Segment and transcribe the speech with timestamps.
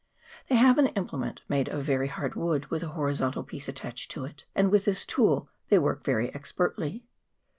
[0.49, 4.09] They have an imple ment made of very hard wood with a horizontal piece attached
[4.09, 7.03] to it, and with this tool they work very expertly.